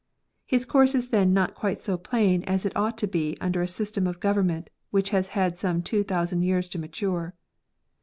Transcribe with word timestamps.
His 0.47 0.65
course 0.65 0.95
is 0.95 1.09
then 1.09 1.31
not 1.31 1.53
quite 1.53 1.79
so 1.79 1.95
plain 1.95 2.41
as 2.45 2.65
it 2.65 2.75
ought 2.75 2.97
to 2.97 3.07
be 3.07 3.37
under 3.39 3.61
a 3.61 3.67
system 3.67 4.07
of 4.07 4.19
government 4.19 4.71
which 4.89 5.11
has 5.11 5.27
had 5.37 5.59
some 5.59 5.83
two 5.83 6.03
thousand 6.03 6.41
years 6.41 6.67
to 6.69 6.79
mature. 6.79 7.35